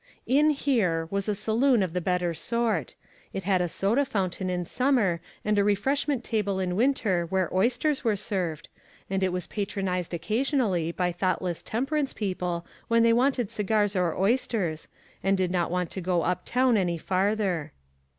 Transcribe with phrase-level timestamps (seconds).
[0.25, 2.95] "In here" was a saloon of the better sort.
[3.33, 8.03] It had a soda fountain in summer, and a refreshment table in winter where oysters
[8.03, 8.67] were served,
[9.11, 14.87] and it was patronized occasionally by thoughtless temperance people when they wanted cigars or oysters,
[15.21, 16.97] and "ONLY A QUESTION OF TIME." 457 did not want to go up town any
[16.97, 17.71] farther.